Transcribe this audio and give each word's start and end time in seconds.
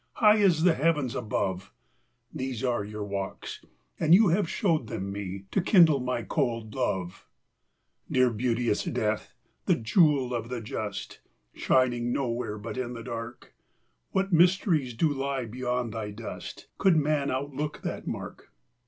High 0.13 0.39
as 0.39 0.63
the 0.63 0.73
heavens 0.73 1.13
above! 1.13 1.71
These 2.33 2.63
are 2.63 2.83
your 2.83 3.03
walks, 3.03 3.63
and 3.99 4.15
you 4.15 4.29
have 4.29 4.49
showed 4.49 4.87
them 4.87 5.11
me 5.11 5.45
To 5.51 5.61
kindle 5.61 5.99
my 5.99 6.23
cold 6.23 6.73
love. 6.73 7.27
215 8.11 8.13
THEY 8.15 8.19
ARE 8.19 8.23
ALL 8.25 8.29
GONE 8.29 8.33
Dear, 8.33 8.33
beauteous 8.55 8.83
Death; 8.85 9.33
the 9.67 9.75
jewel 9.75 10.33
of 10.33 10.49
the 10.49 10.59
just, 10.59 11.19
Shining 11.53 12.11
nowhere 12.11 12.57
but 12.57 12.79
in 12.79 12.93
the 12.93 13.03
dark; 13.03 13.53
What 14.09 14.33
mysteries 14.33 14.95
do 14.95 15.13
lie 15.13 15.45
beyond 15.45 15.93
thy 15.93 16.09
dust, 16.09 16.67
Could 16.79 16.97
man 16.97 17.29
outlook 17.29 17.81
that 17.83 18.07
mark! 18.07 18.51